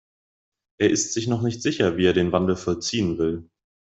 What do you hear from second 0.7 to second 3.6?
Er ist sich noch nicht sicher, wie er den Wandel vollziehen will.